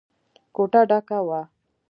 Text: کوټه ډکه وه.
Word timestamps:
کوټه 0.55 0.81
ډکه 0.89 1.19
وه. 1.27 1.39